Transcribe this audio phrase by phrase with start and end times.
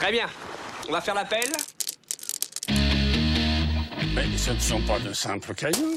[0.00, 0.28] Très bien.
[0.88, 1.44] On va faire l'appel.
[4.14, 5.94] Mais ce ne sont pas de simples cailloux.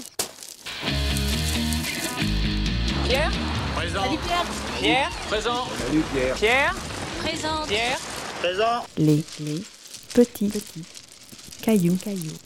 [3.05, 3.31] Pierre
[3.77, 4.03] Présent.
[4.81, 5.63] Pierre Présent.
[6.35, 6.75] Pierre
[7.19, 7.67] Présente.
[7.69, 7.97] Pierre
[8.41, 8.85] Présent.
[8.97, 9.63] Les, les
[10.13, 10.83] petits, petits
[11.61, 12.37] cailloux, cailloux.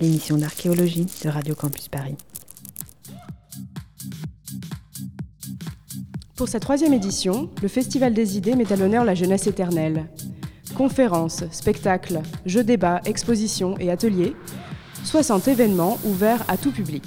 [0.00, 2.16] L'émission d'archéologie de Radio Campus Paris.
[6.36, 10.06] Pour sa troisième édition, le Festival des idées met à l'honneur la jeunesse éternelle.
[10.82, 14.34] Conférences, spectacles, jeux débats, expositions et ateliers,
[15.04, 17.04] 60 événements ouverts à tout public.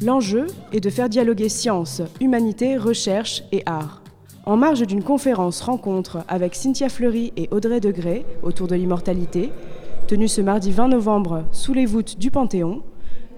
[0.00, 4.02] L'enjeu est de faire dialoguer science, humanité, recherche et art.
[4.46, 9.50] En marge d'une conférence rencontre avec Cynthia Fleury et Audrey Degré autour de l'immortalité,
[10.06, 12.84] tenue ce mardi 20 novembre sous les voûtes du Panthéon,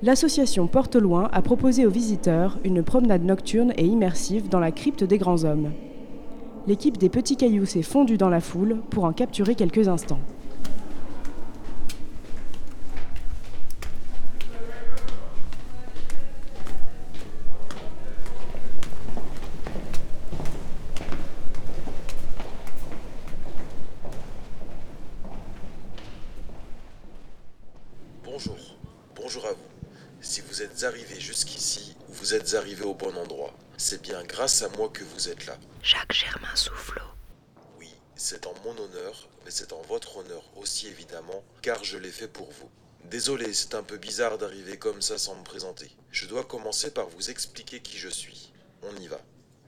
[0.02, 5.04] l'association Porte Loin a proposé aux visiteurs une promenade nocturne et immersive dans la crypte
[5.04, 5.70] des grands hommes.
[6.66, 10.20] L'équipe des Petits Cailloux s'est fondue dans la foule pour en capturer quelques instants.
[34.44, 35.56] Grâce à moi que vous êtes là.
[35.82, 37.00] Jacques Germain Soufflot.
[37.78, 42.10] Oui, c'est en mon honneur, mais c'est en votre honneur aussi évidemment, car je l'ai
[42.10, 42.68] fait pour vous.
[43.04, 45.90] Désolé, c'est un peu bizarre d'arriver comme ça sans me présenter.
[46.10, 48.52] Je dois commencer par vous expliquer qui je suis.
[48.82, 49.18] On y va.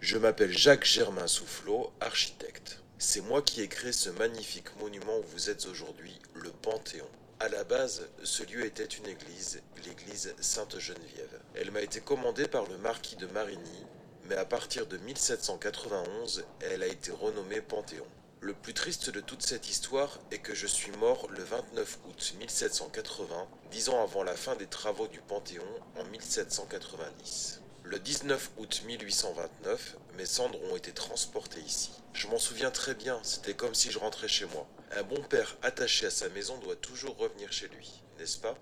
[0.00, 2.82] Je m'appelle Jacques Germain Soufflot, architecte.
[2.98, 7.08] C'est moi qui ai créé ce magnifique monument où vous êtes aujourd'hui, le Panthéon.
[7.40, 11.40] À la base, ce lieu était une église, l'église Sainte-Geneviève.
[11.54, 13.86] Elle m'a été commandée par le marquis de Marigny,
[14.28, 18.06] mais à partir de 1791, elle a été renommée Panthéon.
[18.40, 22.34] Le plus triste de toute cette histoire est que je suis mort le 29 août
[22.38, 25.64] 1780, dix ans avant la fin des travaux du Panthéon
[25.98, 27.60] en 1790.
[27.84, 31.90] Le 19 août 1829, mes cendres ont été transportées ici.
[32.12, 34.66] Je m'en souviens très bien, c'était comme si je rentrais chez moi.
[34.92, 38.56] Un bon père attaché à sa maison doit toujours revenir chez lui, n'est-ce pas?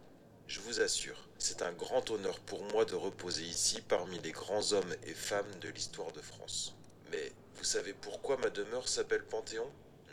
[0.47, 4.73] Je vous assure, c'est un grand honneur pour moi de reposer ici parmi les grands
[4.73, 6.75] hommes et femmes de l'histoire de France.
[7.11, 9.71] Mais vous savez pourquoi ma demeure s'appelle Panthéon?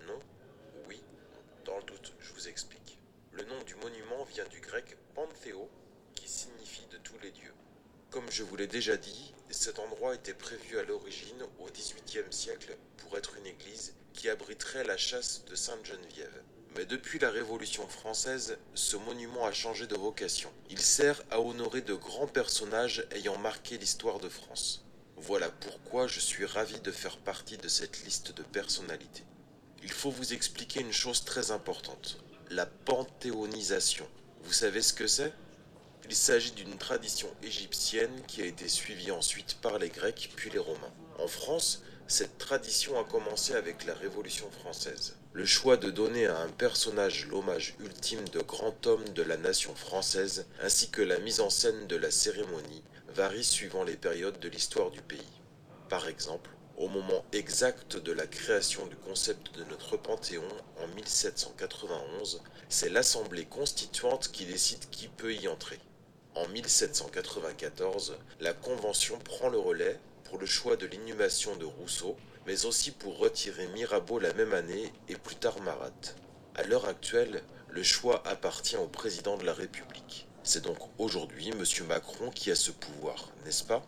[0.07, 0.19] Non?
[0.87, 1.01] Oui?
[1.65, 2.97] Dans le doute, je vous explique.
[3.33, 5.69] Le nom du monument vient du grec panthéo,
[6.15, 7.53] qui signifie de tous les dieux.
[8.09, 12.77] Comme je vous l'ai déjà dit, cet endroit était prévu à l'origine au XVIIIe siècle
[12.97, 16.41] pour être une église qui abriterait la chasse de Sainte-Geneviève.
[16.77, 20.49] Mais depuis la Révolution française, ce monument a changé de vocation.
[20.69, 24.85] Il sert à honorer de grands personnages ayant marqué l'histoire de France.
[25.17, 29.25] Voilà pourquoi je suis ravi de faire partie de cette liste de personnalités.
[29.83, 34.07] Il faut vous expliquer une chose très importante, la panthéonisation.
[34.43, 35.33] Vous savez ce que c'est?
[36.05, 40.59] Il s'agit d'une tradition égyptienne qui a été suivie ensuite par les Grecs puis les
[40.59, 40.93] Romains.
[41.19, 45.17] En France, cette tradition a commencé avec la Révolution française.
[45.33, 49.73] Le choix de donner à un personnage l'hommage ultime de grand homme de la nation
[49.75, 54.49] française, ainsi que la mise en scène de la cérémonie, varie suivant les périodes de
[54.49, 55.41] l'histoire du pays.
[55.87, 60.43] Par exemple, au moment exact de la création du concept de notre Panthéon
[60.83, 65.79] en 1791, c'est l'Assemblée constituante qui décide qui peut y entrer.
[66.35, 72.65] En 1794, la Convention prend le relais pour le choix de l'inhumation de Rousseau, mais
[72.65, 75.91] aussi pour retirer Mirabeau la même année et plus tard Marat.
[76.55, 80.27] À l'heure actuelle, le choix appartient au président de la République.
[80.43, 81.63] C'est donc aujourd'hui M.
[81.87, 83.85] Macron qui a ce pouvoir, n'est-ce pas?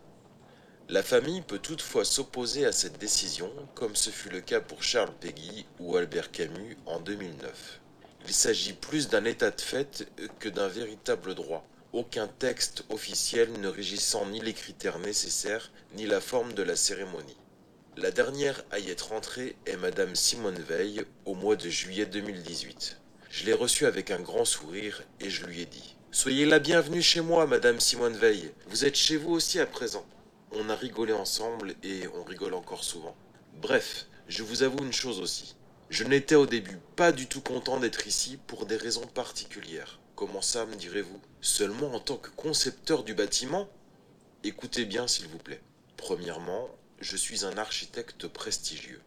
[0.89, 5.13] La famille peut toutefois s'opposer à cette décision, comme ce fut le cas pour Charles
[5.19, 7.79] Péguy ou Albert Camus en 2009.
[8.27, 10.07] Il s'agit plus d'un état de fait
[10.39, 16.21] que d'un véritable droit aucun texte officiel ne régissant ni les critères nécessaires ni la
[16.21, 17.37] forme de la cérémonie.
[17.95, 22.97] La dernière à y être entrée est Madame Simone Veil au mois de juillet 2018.
[23.29, 27.03] Je l'ai reçue avec un grand sourire et je lui ai dit Soyez la bienvenue
[27.03, 28.51] chez moi, Madame Simone Veil.
[28.67, 30.07] Vous êtes chez vous aussi à présent.
[30.53, 33.15] On a rigolé ensemble et on rigole encore souvent.
[33.61, 35.55] Bref, je vous avoue une chose aussi.
[35.91, 39.99] Je n'étais au début pas du tout content d'être ici pour des raisons particulières.
[40.15, 41.21] Comment ça, me direz-vous?
[41.41, 43.69] Seulement en tant que concepteur du bâtiment?
[44.43, 45.61] Écoutez bien, s'il vous plaît.
[45.95, 46.69] Premièrement,
[47.03, 49.01] je suis un architecte prestigieux.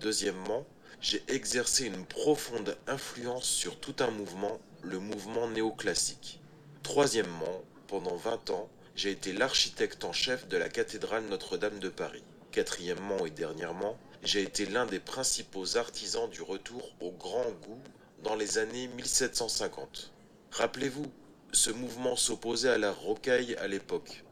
[0.00, 0.64] Deuxièmement,
[1.00, 6.40] j'ai exercé une profonde influence sur tout un mouvement, le mouvement néoclassique.
[6.84, 12.22] Troisièmement, pendant 20 ans, j'ai été l'architecte en chef de la cathédrale Notre-Dame de Paris.
[12.52, 17.82] Quatrièmement et dernièrement, J'ai été l'un des principaux artisans du retour au grand goût
[18.22, 20.12] dans les années 1750.
[20.52, 21.10] Rappelez-vous,
[21.50, 24.22] ce mouvement s'opposait à la rocaille à l'époque.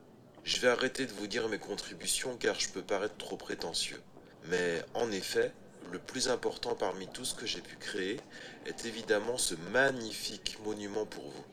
[0.45, 4.01] Je vais arrêter de vous dire mes contributions car je peux paraître trop prétentieux.
[4.49, 5.53] Mais en effet,
[5.93, 8.19] le plus important parmi tout ce que j'ai pu créer
[8.67, 11.45] est évidemment ce magnifique monument pour vous.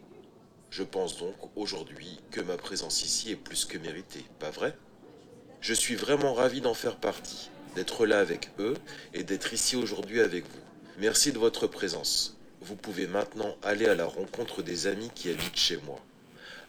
[0.70, 4.78] Je pense donc aujourd'hui que ma présence ici est plus que méritée, pas vrai?
[5.60, 8.76] Je suis vraiment ravi d'en faire partie, d'être là avec eux
[9.14, 10.62] et d'être ici aujourd'hui avec vous.
[10.98, 12.38] Merci de votre présence.
[12.62, 16.00] Vous pouvez maintenant aller à la rencontre des amis qui habitent chez moi.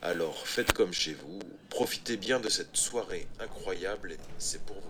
[0.00, 1.40] Alors faites comme chez vous,
[1.70, 4.82] profitez bien de cette soirée incroyable c'est pour vous.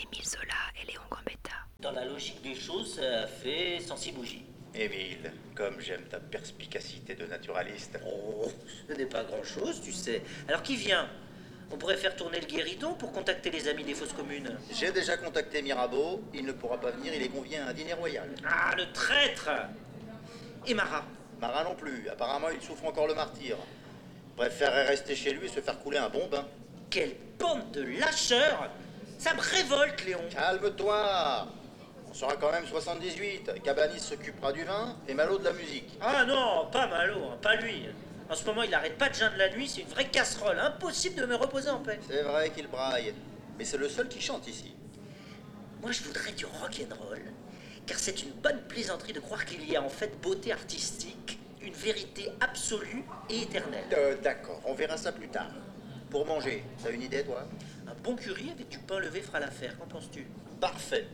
[0.00, 1.50] Émile Zola et Léon Gambetta.
[1.80, 3.26] Dans la logique des choses, ça
[3.98, 4.44] 106 bougies.
[4.74, 7.98] Émile, comme j'aime ta perspicacité de naturaliste.
[8.06, 8.48] Oh,
[8.88, 10.22] ce n'est pas grand-chose, tu sais.
[10.46, 11.08] Alors qui vient?
[11.72, 14.56] On pourrait faire tourner le guéridon pour contacter les amis des fosses communes.
[14.72, 17.92] J'ai déjà contacté Mirabeau, il ne pourra pas venir, il est convié à un dîner
[17.92, 18.28] royal.
[18.46, 19.50] Ah, le traître
[20.66, 21.04] Et Marat?
[21.40, 23.56] Marat non plus, apparemment il souffre encore le martyr.
[24.36, 26.46] Préférerait rester chez lui et se faire couler un bon bain.
[26.88, 28.70] Quelle bande de lâcheurs
[29.18, 31.48] Ça me révolte, Léon Calme-toi
[32.10, 33.62] On sera quand même 78.
[33.62, 35.98] Cabanis s'occupera du vin et Malo de la musique.
[36.00, 37.86] Ah non, pas Malo, hein, pas lui.
[38.30, 40.58] En ce moment, il arrête pas de geindre la nuit, c'est une vraie casserole.
[40.58, 41.98] Impossible de me reposer en paix.
[42.08, 43.14] C'est vrai qu'il braille,
[43.58, 44.74] mais c'est le seul qui chante ici.
[45.80, 47.22] Moi, je voudrais du rock'n'roll,
[47.86, 51.72] car c'est une bonne plaisanterie de croire qu'il y a en fait beauté artistique, une
[51.72, 53.84] vérité absolue et éternelle.
[53.96, 55.50] Euh, D'accord, on verra ça plus tard.
[56.10, 57.46] Pour manger, t'as une idée toi?
[57.86, 60.26] Un bon curry avec du pain levé fera l'affaire, qu'en penses-tu?
[60.60, 61.06] Parfait.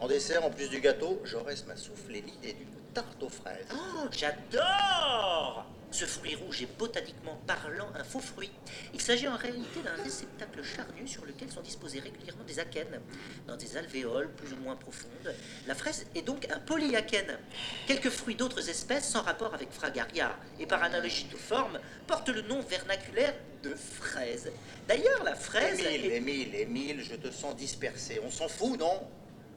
[0.00, 3.66] En dessert, en plus du gâteau, Jaurès m'a soufflé l'idée d'une tarte aux fraises.
[3.72, 8.50] Oh, j'adore Ce fruit rouge est botaniquement parlant un faux fruit.
[8.94, 12.98] Il s'agit en réalité d'un réceptacle charnu sur lequel sont disposés régulièrement des akènes,
[13.46, 15.34] dans des alvéoles plus ou moins profondes.
[15.66, 17.38] La fraise est donc un polyakène.
[17.86, 22.40] Quelques fruits d'autres espèces sans rapport avec Fragaria, et par analogie de forme, portent le
[22.42, 24.50] nom vernaculaire de fraise.
[24.88, 25.78] D'ailleurs, la fraise...
[25.80, 28.18] Émile, est- Émile, Émile, je te sens dispersé.
[28.24, 29.06] On s'en fout, non?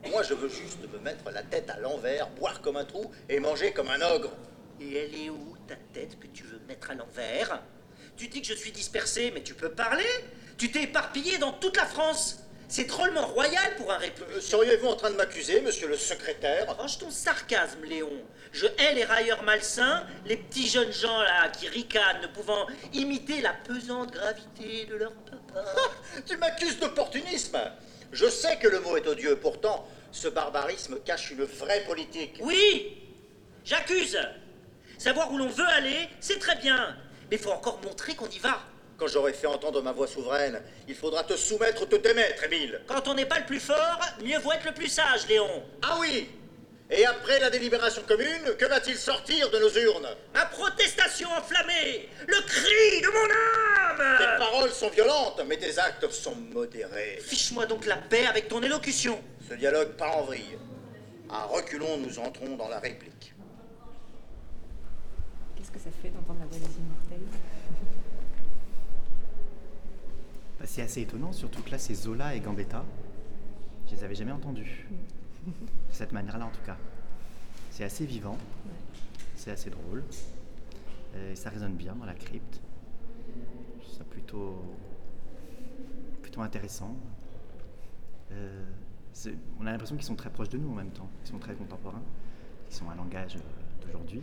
[0.10, 3.40] Moi, je veux juste me mettre la tête à l'envers, boire comme un trou et
[3.40, 4.32] manger comme un ogre.
[4.82, 7.62] Et elle est où ta tête que tu veux mettre à l'envers?
[8.18, 10.06] Tu dis que je suis dispersé, mais tu peux parler?
[10.58, 14.42] Tu t'es éparpillé dans toute la France C'est drôlement royal pour un Euh, républicain.
[14.42, 16.76] Seriez-vous en train de m'accuser, monsieur le secrétaire?
[16.78, 18.22] Range ton sarcasme, Léon.
[18.52, 23.42] Je hais les railleurs malsains, les petits jeunes gens là qui ricanent, ne pouvant imiter
[23.42, 25.64] la pesante gravité de leur papa.
[26.28, 27.58] Tu m'accuses d'opportunisme
[28.14, 32.38] Je sais que le mot est odieux, pourtant, ce barbarisme cache une vraie politique.
[32.42, 32.98] Oui
[33.66, 34.20] J'accuse
[35.00, 36.96] Savoir où l'on veut aller, c'est très bien.
[37.32, 38.62] Mais faut encore montrer qu'on y va.
[38.98, 42.82] Quand j'aurai fait entendre ma voix souveraine, il faudra te soumettre ou te démettre, Émile.
[42.88, 45.64] Quand on n'est pas le plus fort, mieux vaut être le plus sage, Léon.
[45.82, 46.30] Ah oui
[46.96, 52.40] Et après la délibération commune, que va-t-il sortir de nos urnes Ma protestation enflammée Le
[52.46, 53.28] cri de mon
[54.18, 57.18] Tes âme paroles sont violentes, mais tes actes sont modérés.
[57.20, 59.20] Fiche-moi donc la paix avec ton élocution.
[59.50, 60.60] Ce dialogue part en vrille.
[61.32, 63.34] À reculons, nous entrons dans la réplique.
[65.56, 67.28] Qu'est-ce que ça fait d'entendre la voix des immortels
[70.60, 72.86] Bah, c'est assez étonnant, surtout que là, c'est Zola et Gambetta.
[73.90, 74.88] Je les avais jamais entendus.
[75.46, 75.52] De
[75.92, 76.78] cette manière-là, en tout cas.
[77.74, 78.38] C'est assez vivant.
[79.36, 80.04] C'est assez drôle.
[81.16, 82.62] Et ça résonne bien dans la crypte.
[83.98, 84.62] Ça plutôt,
[86.22, 86.96] plutôt intéressant.
[88.32, 88.64] Euh,
[89.12, 91.10] c'est- on a l'impression qu'ils sont très proches de nous en même temps.
[91.26, 92.04] Ils sont très contemporains.
[92.70, 94.22] Ils sont un langage euh, d'aujourd'hui.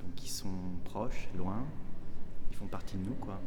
[0.00, 0.50] Donc ils sont
[0.84, 1.64] proches, loin.
[2.50, 3.40] Ils font partie de nous, quoi.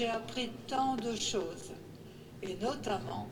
[0.00, 1.72] J'ai appris tant de choses,
[2.42, 3.28] et notamment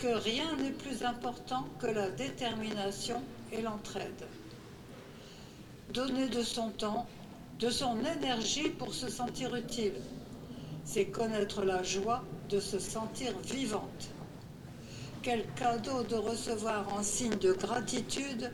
[0.00, 4.26] que rien n'est plus important que la détermination et l'entraide.
[5.94, 7.06] Donner de son temps,
[7.60, 9.94] de son énergie pour se sentir utile,
[10.84, 14.08] c'est connaître la joie de se sentir vivante.
[15.22, 18.50] Quel cadeau de recevoir en signe de gratitude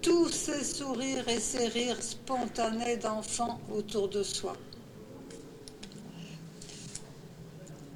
[0.00, 4.56] tous ces sourires et ces rires spontanés d'enfants autour de soi.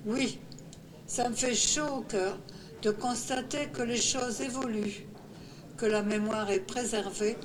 [0.04, 0.40] Oui,
[1.06, 2.36] ça me fait chaud au cœur
[2.82, 5.06] de constater que les choses évoluent,
[5.76, 7.36] que la mémoire est préservée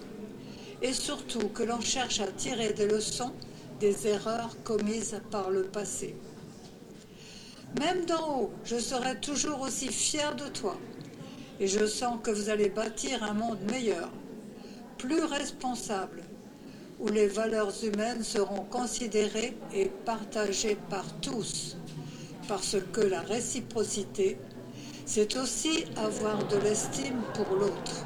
[0.82, 3.32] et surtout que l'on cherche à tirer des leçons
[3.80, 6.16] des erreurs commises par le passé.
[7.80, 10.80] Même d'en haut, je serai toujours aussi fier de toi
[11.60, 14.10] et je sens que vous allez bâtir un monde meilleur,
[14.98, 16.24] plus responsable,
[17.00, 21.78] où les valeurs humaines seront considérées et partagées par tous,
[22.48, 24.38] parce que la réciprocité,
[25.06, 28.06] c'est aussi avoir de l'estime pour l'autre.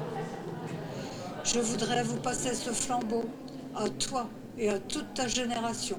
[1.44, 3.24] Je voudrais vous passer ce flambeau
[3.74, 5.98] à toi et à toute ta génération,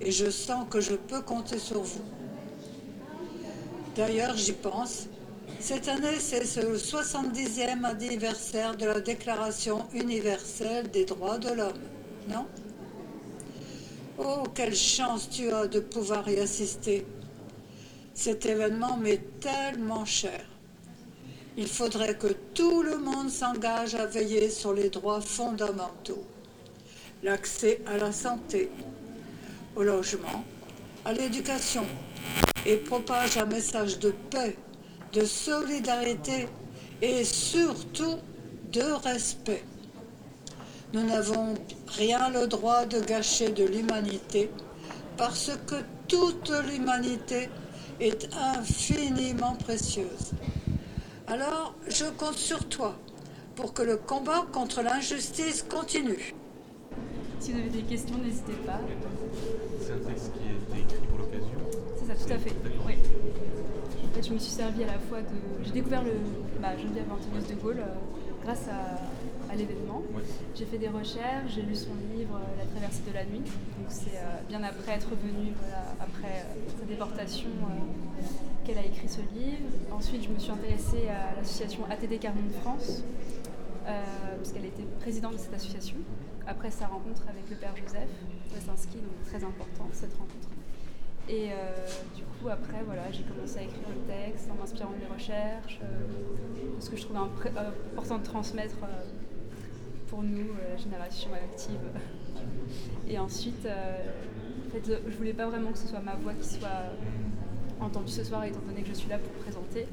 [0.00, 2.04] et je sens que je peux compter sur vous.
[3.96, 5.06] D'ailleurs, j'y pense,
[5.60, 11.72] cette année, c'est le 70e anniversaire de la Déclaration universelle des droits de l'homme,
[12.28, 12.46] non?
[14.18, 17.04] Oh, quelle chance tu as de pouvoir y assister.
[18.14, 20.40] Cet événement m'est tellement cher.
[21.56, 26.24] Il faudrait que tout le monde s'engage à veiller sur les droits fondamentaux.
[27.22, 28.70] L'accès à la santé,
[29.74, 30.44] au logement,
[31.04, 31.84] à l'éducation
[32.64, 34.56] et propage un message de paix
[35.12, 36.48] de solidarité
[37.00, 38.16] et surtout
[38.72, 39.64] de respect.
[40.92, 41.54] Nous n'avons
[41.88, 44.50] rien le droit de gâcher de l'humanité
[45.16, 45.76] parce que
[46.08, 47.48] toute l'humanité
[48.00, 50.32] est infiniment précieuse.
[51.26, 52.96] Alors, je compte sur toi
[53.56, 56.34] pour que le combat contre l'injustice continue.
[57.40, 58.80] Si vous avez des questions, n'hésitez pas.
[59.80, 61.58] C'est un texte qui a été écrit pour l'occasion
[61.98, 62.54] C'est ça, tout à fait.
[62.86, 62.94] Oui
[64.22, 65.64] je me suis servi à la fois de.
[65.64, 66.12] J'ai découvert le,
[66.60, 69.00] bah, Geneviève Antonis de Gaulle euh, grâce à,
[69.54, 70.02] l'événement.
[70.54, 73.42] J'ai fait des recherches, j'ai lu son livre euh, La traversée de la nuit.
[73.78, 75.52] Donc c'est euh, bien après être venue,
[76.00, 76.46] après
[76.78, 77.50] sa déportation,
[78.64, 79.68] qu'elle a écrit ce livre.
[79.92, 83.02] Ensuite, je me suis intéressée à l'association ATD Carmon de France,
[84.38, 85.96] puisqu'elle était présidente de cette association.
[86.46, 88.08] Après sa rencontre avec le père Joseph
[88.54, 90.48] Wesinski, donc très important cette rencontre.
[91.28, 91.54] Et euh,
[92.14, 95.80] du coup, après, voilà, j'ai commencé à écrire le texte en m'inspirant de mes recherches,
[95.82, 98.76] euh, ce que je trouvais euh, important de transmettre
[100.14, 101.80] pour nous, la génération active.
[103.08, 106.92] Et ensuite, en fait, je voulais pas vraiment que ce soit ma voix qui soit
[107.80, 109.86] entendue ce soir, étant donné que je suis là pour présenter.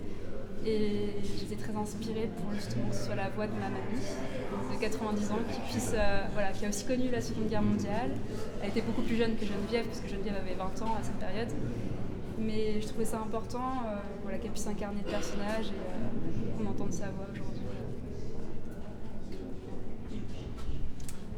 [0.63, 1.09] Et
[1.39, 5.31] j'étais très inspirée pour justement que ce soit la voix de ma mamie de 90
[5.31, 8.11] ans qui puisse, euh, voilà, qui a aussi connu la Seconde Guerre mondiale.
[8.61, 11.17] Elle était beaucoup plus jeune que Geneviève, parce que Geneviève avait 20 ans à cette
[11.17, 11.49] période.
[12.37, 16.69] Mais je trouvais ça important euh, voilà, qu'elle puisse incarner le personnage et euh, qu'on
[16.69, 17.61] entende sa voix aujourd'hui.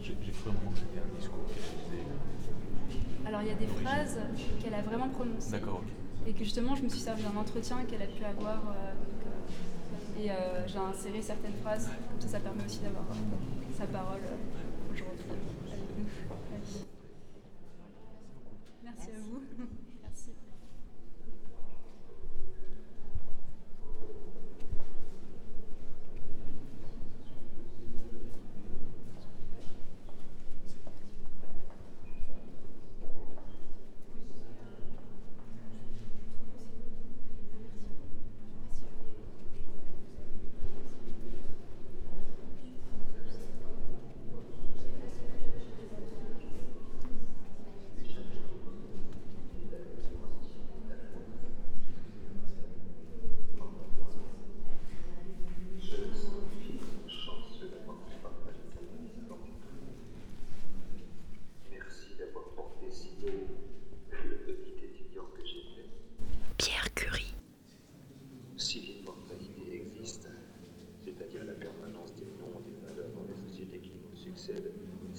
[0.01, 3.27] J'ai cru un moment que c'était un discours qu'elle faisait.
[3.27, 4.19] Alors il y a des phrases
[4.61, 5.51] qu'elle a vraiment prononcées.
[5.51, 6.27] D'accord, ok.
[6.27, 8.75] Et que justement, je me suis servi d'un entretien qu'elle a pu avoir.
[10.17, 10.29] et
[10.67, 13.05] j'ai inséré certaines phrases, comme ça, ça permet aussi d'avoir
[13.77, 14.21] sa parole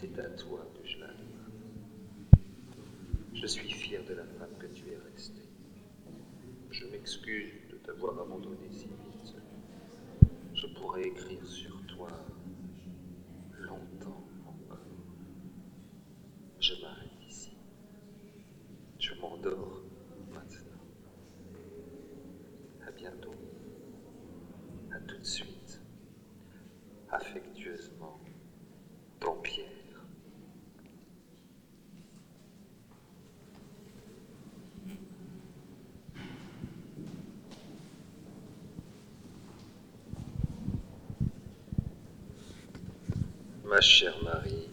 [0.04, 1.06] c'est à toi que je la.
[3.32, 5.48] Je suis fier de la femme que tu es restée.
[6.70, 9.34] Je m'excuse de t'avoir abandonné si vite.
[10.54, 12.08] Je pourrais écrire sur toi
[43.74, 44.68] Ma chère Marie,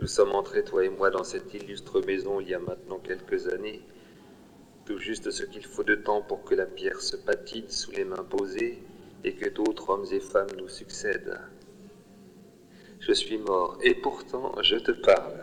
[0.00, 3.48] nous sommes entrés, toi et moi, dans cette illustre maison il y a maintenant quelques
[3.48, 3.80] années.
[4.84, 8.04] Tout juste ce qu'il faut de temps pour que la pierre se patine sous les
[8.04, 8.82] mains posées
[9.24, 11.40] et que d'autres hommes et femmes nous succèdent.
[13.00, 15.40] Je suis mort et pourtant je te parle.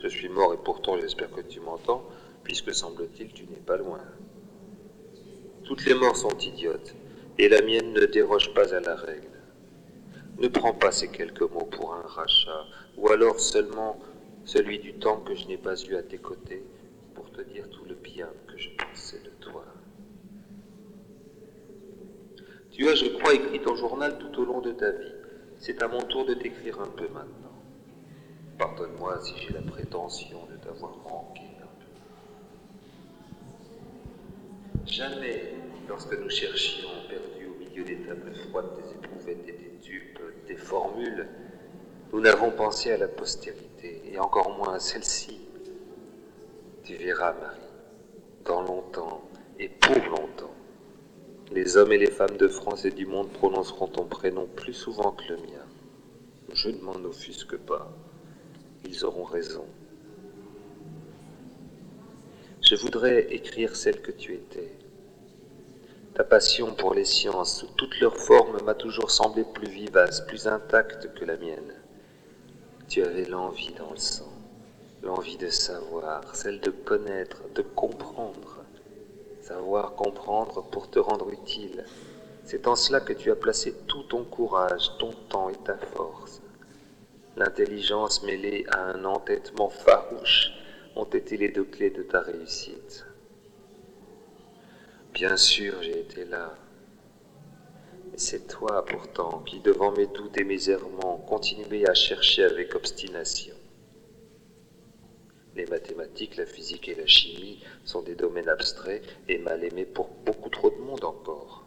[0.00, 2.04] Je suis mort et pourtant j'espère que tu m'entends,
[2.44, 4.02] puisque semble-t-il tu n'es pas loin.
[5.64, 6.94] Toutes les morts sont idiotes,
[7.38, 9.29] et la mienne ne déroge pas à la règle.
[10.40, 12.64] Ne prends pas ces quelques mots pour un rachat,
[12.96, 13.98] ou alors seulement
[14.44, 16.64] celui du temps que je n'ai pas eu à tes côtés
[17.14, 19.64] pour te dire tout le bien que je pensais de toi.
[22.70, 25.12] Tu as, je crois, écrit ton journal tout au long de ta vie.
[25.58, 27.62] C'est à mon tour de t'écrire un peu maintenant.
[28.56, 31.66] Pardonne-moi si j'ai la prétention de t'avoir manqué un
[34.84, 34.90] peu.
[34.90, 35.54] Jamais,
[35.86, 37.39] lorsque nous cherchions perdus au
[37.70, 41.28] milieu des tables froides, des éprouvettes et des tubes, des formules,
[42.12, 45.40] nous n'avons pensé à la postérité, et encore moins à celle-ci.
[46.84, 47.60] Tu verras, Marie,
[48.44, 49.22] dans longtemps
[49.58, 50.54] et pour longtemps,
[51.52, 55.12] les hommes et les femmes de France et du monde prononceront ton prénom plus souvent
[55.12, 55.66] que le mien.
[56.52, 57.92] Je ne m'en offusque pas.
[58.84, 59.66] Ils auront raison.
[62.62, 64.72] Je voudrais écrire celle que tu étais.
[66.14, 70.48] Ta passion pour les sciences, sous toutes leurs formes, m'a toujours semblé plus vivace, plus
[70.48, 71.72] intacte que la mienne.
[72.88, 74.32] Tu avais l'envie dans le sang,
[75.02, 78.64] l'envie de savoir, celle de connaître, de comprendre.
[79.40, 81.84] Savoir comprendre pour te rendre utile.
[82.44, 86.42] C'est en cela que tu as placé tout ton courage, ton temps et ta force.
[87.36, 90.50] L'intelligence mêlée à un entêtement farouche
[90.96, 93.06] ont été les deux clés de ta réussite.
[95.20, 96.54] Bien sûr, j'ai été là.
[98.10, 102.74] Mais c'est toi pourtant qui, devant mes doutes et mes errements, continuais à chercher avec
[102.74, 103.54] obstination.
[105.54, 110.08] Les mathématiques, la physique et la chimie sont des domaines abstraits et mal aimés pour
[110.24, 111.66] beaucoup trop de monde encore.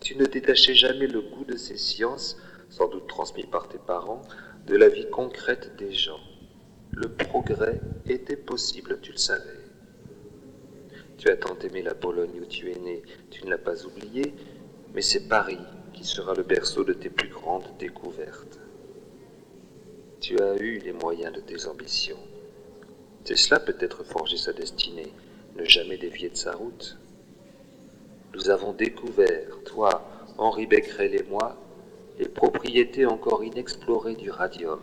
[0.00, 2.36] Tu ne détachais jamais le goût de ces sciences,
[2.70, 4.22] sans doute transmis par tes parents,
[4.68, 6.20] de la vie concrète des gens.
[6.92, 9.57] Le progrès était possible, tu le savais.
[11.18, 14.32] Tu as tant aimé la Pologne où tu es né, tu ne l'as pas oublié,
[14.94, 15.58] mais c'est Paris
[15.92, 18.60] qui sera le berceau de tes plus grandes découvertes.
[20.20, 22.18] Tu as eu les moyens de tes ambitions.
[23.24, 25.12] C'est cela peut-être forger sa destinée,
[25.56, 26.96] ne jamais dévier de sa route.
[28.32, 31.56] Nous avons découvert, toi, Henri Becquerel et moi,
[32.20, 34.80] les propriétés encore inexplorées du radium.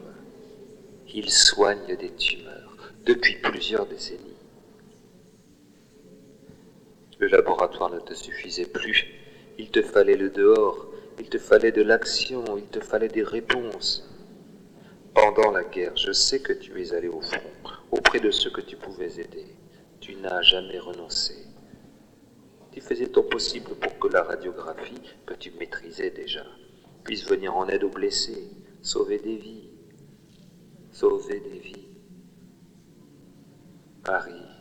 [1.14, 4.35] Il soigne des tumeurs depuis plusieurs décennies.
[7.26, 9.08] Le laboratoire ne te suffisait plus.
[9.58, 10.86] Il te fallait le dehors,
[11.18, 14.08] il te fallait de l'action, il te fallait des réponses.
[15.16, 17.50] Pendant la guerre, je sais que tu es allé au front,
[17.90, 19.48] auprès de ceux que tu pouvais aider.
[20.00, 21.48] Tu n'as jamais renoncé.
[22.72, 26.46] Tu faisais ton possible pour que la radiographie, que tu maîtrisais déjà,
[27.04, 28.52] puisse venir en aide aux blessés,
[28.84, 29.72] sauver des vies.
[30.92, 31.88] Sauver des vies.
[34.04, 34.55] Paris,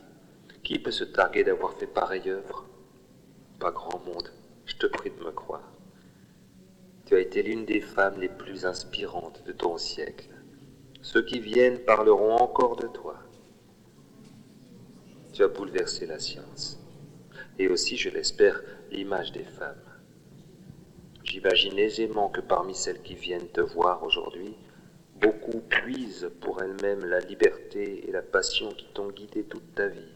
[0.65, 2.65] qui peut se targuer d'avoir fait pareille œuvre
[3.59, 4.31] Pas grand monde,
[4.65, 5.71] je te prie de me croire.
[7.05, 10.27] Tu as été l'une des femmes les plus inspirantes de ton siècle.
[11.03, 13.19] Ceux qui viennent parleront encore de toi.
[15.33, 16.79] Tu as bouleversé la science,
[17.59, 19.75] et aussi, je l'espère, l'image des femmes.
[21.23, 24.55] J'imagine aisément que parmi celles qui viennent te voir aujourd'hui,
[25.21, 30.14] beaucoup puisent pour elles-mêmes la liberté et la passion qui t'ont guidé toute ta vie.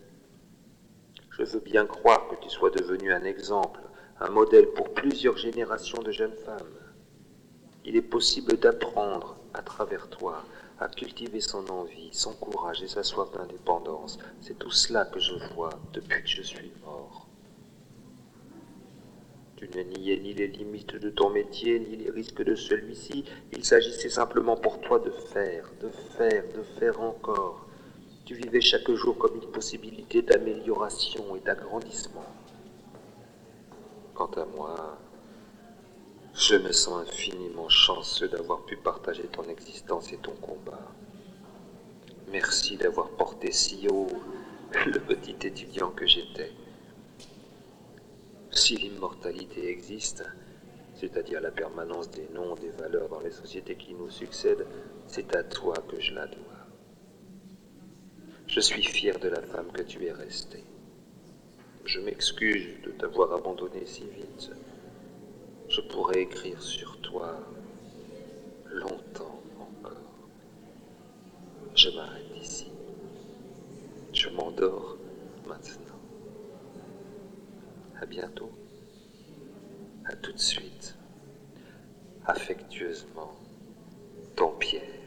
[1.40, 3.80] Je veux bien croire que tu sois devenu un exemple,
[4.20, 6.76] un modèle pour plusieurs générations de jeunes femmes.
[7.86, 10.44] Il est possible d'apprendre à travers toi
[10.82, 14.20] à cultiver son envie, son courage et sa soif d'indépendance.
[14.42, 17.28] C'est tout cela que je vois depuis que je suis mort.
[19.56, 23.24] Tu ne niais ni les limites de ton métier, ni les risques de celui-ci.
[23.54, 27.69] Il s'agissait simplement pour toi de faire, de faire, de faire encore.
[28.30, 32.28] Tu vivais chaque jour comme une possibilité d'amélioration et d'agrandissement.
[34.14, 35.00] Quant à moi,
[36.36, 40.92] je me sens infiniment chanceux d'avoir pu partager ton existence et ton combat.
[42.78, 44.06] d'avoir porté si haut
[44.86, 46.52] le petit étudiant que j'étais.
[48.52, 50.24] Si l'immortalité existe,
[50.94, 54.68] c'est-à-dire la permanence des noms, des valeurs dans les sociétés qui nous succèdent,
[55.08, 56.49] c'est à toi que je la dois.
[58.50, 60.64] Je suis fier de la femme que tu es restée.
[61.86, 64.50] Je m'excuse de t'avoir abandonné si vite.
[65.70, 67.38] Je pourrais écrire sur toi
[68.72, 70.02] longtemps encore.
[71.76, 72.72] Je m'arrête ici.
[74.14, 74.98] Je m'endors
[75.48, 76.00] maintenant.
[78.02, 78.50] À bientôt.
[80.06, 80.96] À tout de suite.
[82.26, 83.32] Affectueusement,
[84.36, 85.00] ton Pierre.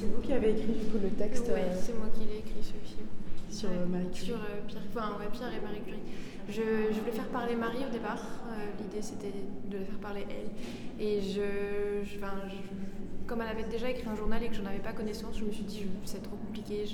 [0.00, 2.38] C'est vous qui avez écrit du coup le texte Ouais, euh, c'est moi qui l'ai
[2.38, 3.06] écrit ce film.
[3.50, 4.26] sur Ouais, euh, Marie Curie.
[4.26, 6.00] Sur euh, Pierre, enfin, ouais, Pierre et Marie Curie.
[6.48, 8.22] Je, voulais faire parler Marie au départ.
[8.50, 9.32] Euh, L'idée c'était
[9.66, 11.04] de la faire parler elle.
[11.04, 12.34] Et je, enfin,
[13.26, 15.52] comme elle avait déjà écrit un journal et que j'en avais pas connaissance, je me
[15.52, 16.84] suis dit c'est trop compliqué.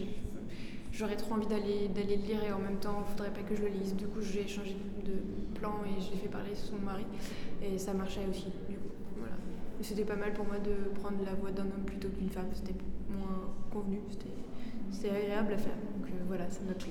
[0.92, 3.62] J'aurais trop envie d'aller le lire et en même temps il faudrait pas que je
[3.62, 3.94] le lise.
[3.94, 7.06] Du coup j'ai changé de plan et je l'ai fait parler son mari
[7.62, 8.48] et ça marchait aussi.
[9.16, 9.34] Voilà.
[9.80, 12.48] C'était pas mal pour moi de prendre la voix d'un homme plutôt que d'une femme.
[12.52, 12.74] C'était
[13.08, 14.00] moins convenu.
[14.90, 15.76] C'était agréable à faire.
[15.96, 16.90] Donc euh, voilà, ça m'a plu.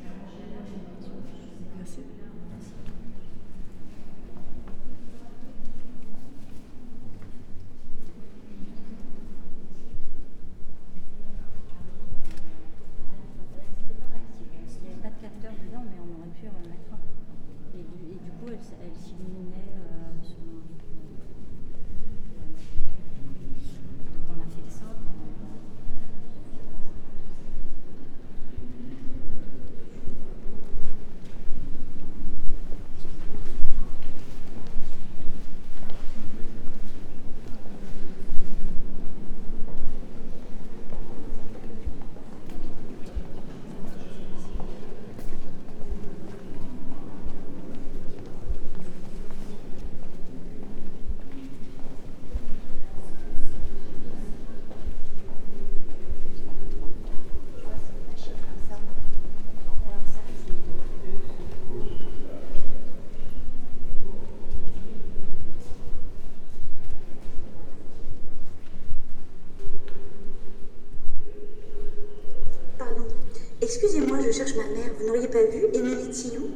[74.31, 74.91] je cherche ma mère.
[74.97, 76.49] Vous n'auriez pas vu Émilie Tillou?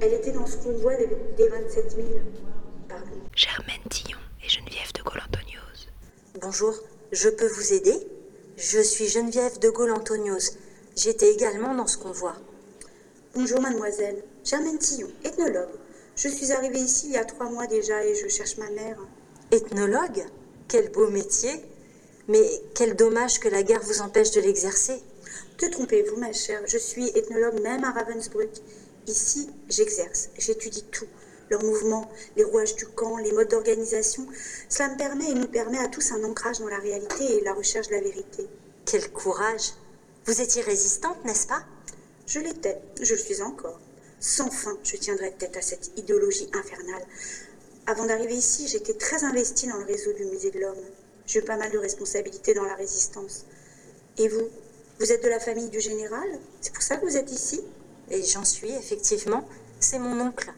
[0.00, 2.06] Elle était dans ce convoi des, des 27 000.
[2.88, 3.06] Pardon.
[3.34, 5.88] Germaine Tillon et Geneviève de Gaulle-Antoniose.
[6.40, 6.74] Bonjour,
[7.12, 7.94] je peux vous aider?
[8.56, 10.52] Je suis Geneviève de Gaulle-Antoniose.
[10.94, 12.34] J'étais également dans ce convoi.
[13.34, 15.74] Bonjour mademoiselle, Germaine Tillon, ethnologue.
[16.14, 18.98] Je suis arrivée ici il y a trois mois déjà et je cherche ma mère.
[19.50, 20.24] Ethnologue?
[20.68, 21.50] Quel beau métier
[22.28, 25.02] Mais quel dommage que la guerre vous empêche de l'exercer.
[25.56, 28.50] Te trompez-vous ma chère, je suis ethnologue même à Ravensbrück.
[29.06, 31.06] Ici, j'exerce, j'étudie tout.
[31.48, 34.26] Leurs mouvements, les rouages du camp, les modes d'organisation.
[34.68, 37.54] Cela me permet et nous permet à tous un ancrage dans la réalité et la
[37.54, 38.46] recherche de la vérité.
[38.84, 39.72] Quel courage
[40.26, 41.64] Vous étiez résistante, n'est-ce pas?
[42.26, 43.80] Je l'étais, je le suis encore.
[44.20, 47.06] Sans fin, je tiendrai tête à cette idéologie infernale.
[47.86, 50.84] Avant d'arriver ici, j'étais très investie dans le réseau du Musée de l'Homme.
[51.24, 53.46] J'ai eu pas mal de responsabilités dans la résistance.
[54.18, 54.50] Et vous?
[54.98, 56.26] Vous êtes de la famille du général
[56.62, 57.60] C'est pour ça que vous êtes ici
[58.10, 59.46] Et j'en suis, effectivement.
[59.78, 60.50] C'est mon oncle.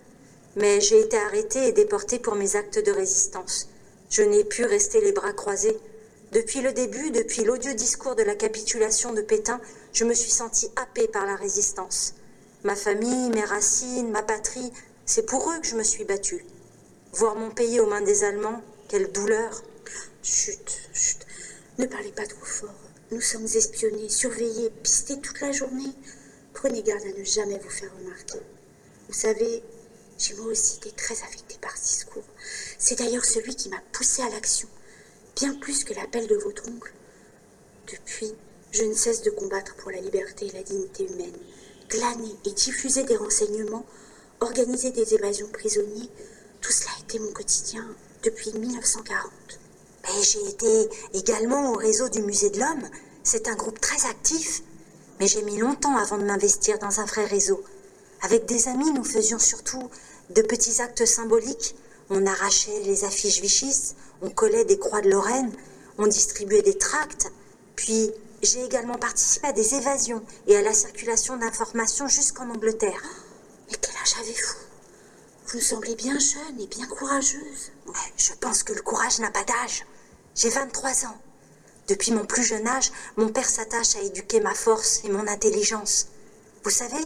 [0.55, 3.69] Mais j'ai été arrêtée et déportée pour mes actes de résistance.
[4.11, 5.77] Je n'ai pu rester les bras croisés.
[6.33, 9.61] Depuis le début, depuis l'odieux discours de la capitulation de Pétain,
[9.93, 12.15] je me suis sentie happée par la résistance.
[12.63, 14.73] Ma famille, mes racines, ma patrie,
[15.05, 16.45] c'est pour eux que je me suis battue.
[17.13, 19.63] Voir mon pays aux mains des Allemands, quelle douleur.
[20.23, 21.27] Chut, chut,
[21.79, 22.88] ne parlez pas trop fort.
[23.11, 25.95] Nous sommes espionnés, surveillés, pistés toute la journée.
[26.53, 28.39] Prenez garde à ne jamais vous faire remarquer.
[29.09, 29.63] Vous savez,
[30.19, 32.27] j'ai moi aussi été très affectée par ce discours.
[32.79, 34.69] C'est d'ailleurs celui qui m'a poussée à l'action,
[35.37, 36.93] bien plus que l'appel de votre oncle.
[37.91, 38.35] Depuis,
[38.73, 41.39] je ne cesse de combattre pour la liberté et la dignité humaine,
[41.89, 43.87] glaner et diffuser des renseignements,
[44.41, 46.11] organiser des évasions prisonniers,
[46.61, 47.89] tout cela a été mon quotidien
[48.23, 49.33] depuis 1940.
[50.23, 52.89] J'ai été également au réseau du Musée de l'Homme.
[53.23, 54.63] C'est un groupe très actif.
[55.21, 57.63] Mais j'ai mis longtemps avant de m'investir dans un vrai réseau.
[58.23, 59.91] Avec des amis, nous faisions surtout
[60.31, 61.77] de petits actes symboliques.
[62.11, 63.73] On arrachait les affiches Vichy,
[64.23, 65.53] on collait des croix de Lorraine,
[65.99, 67.31] on distribuait des tracts.
[67.77, 68.11] Puis
[68.43, 73.03] j'ai également participé à des évasions et à la circulation d'informations jusqu'en Angleterre.
[73.71, 74.68] Mais quel âge avez-vous?
[75.51, 77.73] Vous semblez bien jeune et bien courageuse.
[78.19, 79.87] Je pense que le courage n'a pas d'âge.
[80.35, 81.17] J'ai 23 ans.
[81.89, 86.09] Depuis mon plus jeune âge, mon père s'attache à éduquer ma force et mon intelligence.
[86.65, 87.03] Vous savez,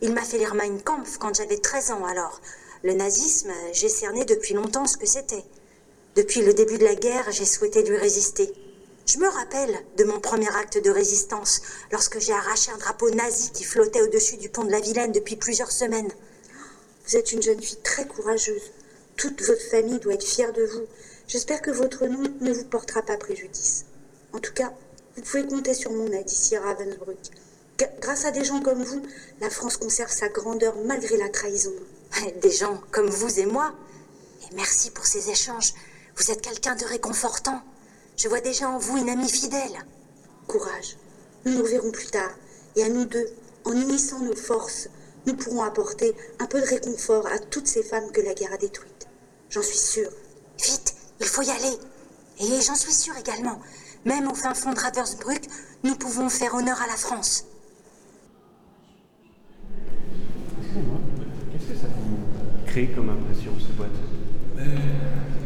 [0.00, 2.40] il m'a fait lire Kampf quand j'avais 13 ans alors.
[2.84, 5.44] Le nazisme, j'ai cerné depuis longtemps ce que c'était.
[6.16, 8.50] Depuis le début de la guerre, j'ai souhaité lui résister.
[9.04, 11.60] Je me rappelle de mon premier acte de résistance
[11.92, 15.36] lorsque j'ai arraché un drapeau nazi qui flottait au-dessus du pont de la Vilaine depuis
[15.36, 16.10] plusieurs semaines.
[17.06, 18.72] Vous êtes une jeune fille très courageuse.
[19.16, 20.84] Toute votre famille doit être fière de vous.
[21.28, 23.84] J'espère que votre nom ne vous portera pas préjudice.
[24.32, 24.72] En tout cas,
[25.16, 27.18] vous pouvez compter sur mon aide ici à Ravensbrück.
[28.00, 29.02] Grâce à des gens comme vous,
[29.40, 31.72] la France conserve sa grandeur malgré la trahison.
[32.40, 33.74] Des gens comme vous et moi.
[34.42, 35.74] Et merci pour ces échanges.
[36.16, 37.60] Vous êtes quelqu'un de réconfortant.
[38.16, 39.84] Je vois déjà en vous une amie fidèle.
[40.46, 40.96] Courage.
[41.44, 42.30] Nous nous reverrons plus tard.
[42.76, 43.26] Et à nous deux,
[43.64, 44.88] en unissant nos forces,
[45.26, 48.56] nous pourrons apporter un peu de réconfort à toutes ces femmes que la guerre a
[48.56, 49.08] détruites.
[49.50, 50.10] J'en suis sûre.
[50.58, 51.78] Vite, il faut y aller.
[52.40, 53.60] Et j'en suis sûre également.
[54.04, 55.42] Même au fin fond de Ravensbrück,
[55.82, 57.46] nous pouvons faire honneur à la France.
[61.52, 61.86] Qu'est-ce que ça
[62.66, 63.90] crée comme impression, cette boîte?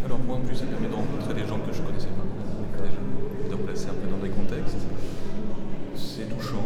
[0.04, 2.24] Alors moi en plus ça permet de rencontrer des gens que je connaissais pas,
[2.82, 2.96] déjà,
[3.48, 4.76] de replacer un peu dans des contextes.
[5.94, 6.64] C'est touchant,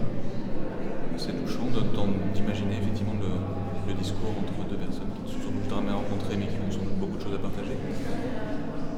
[1.18, 1.66] c'est touchant
[2.34, 6.46] d'imaginer effectivement le, le, discours entre deux personnes qui ne se sont jamais rencontrées mais
[6.46, 7.76] qui ont sans doute beaucoup de choses à partager.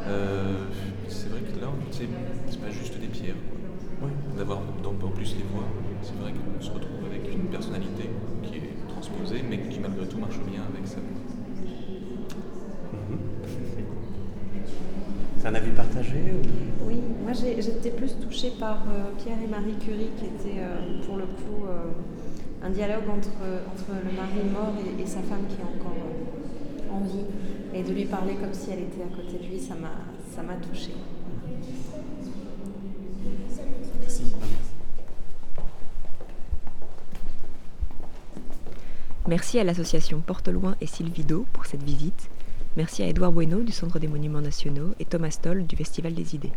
[0.08, 0.64] Euh,
[1.08, 3.40] c'est vrai que là, c'est pas juste des pierres.
[4.36, 5.68] D'avoir en plus les voix,
[6.02, 8.10] c'est vrai qu'on se retrouve avec une personnalité
[8.42, 11.24] qui est transposée mais qui malgré tout marche bien avec sa voix.
[15.38, 16.16] C'est un avis partagé
[16.86, 21.16] Oui, moi j'étais plus touchée par euh, Pierre et Marie Curie, qui était euh, pour
[21.16, 21.92] le coup euh,
[22.64, 23.29] un dialogue entre,
[23.72, 25.96] entre le mari mort et, et sa femme qui est encore
[26.90, 27.24] en vie.
[27.74, 30.94] Et de lui parler comme si elle était à côté de lui, ça m'a touchée.
[34.00, 34.22] Merci.
[39.27, 42.31] Merci à l'association Porte Loin et Sylvido pour cette visite.
[42.77, 46.35] Merci à Édouard Bueno du Centre des Monuments Nationaux et Thomas Stoll du Festival des
[46.35, 46.53] Idées.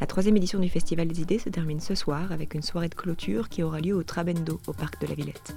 [0.00, 2.94] La troisième édition du Festival des Idées se termine ce soir avec une soirée de
[2.94, 5.56] clôture qui aura lieu au Trabendo au Parc de la Villette.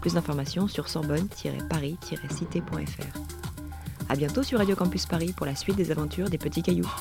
[0.00, 3.18] Plus d'informations sur sorbonne-paris-cité.fr.
[4.08, 6.92] A bientôt sur Radio Campus Paris pour la suite des aventures des petits cailloux.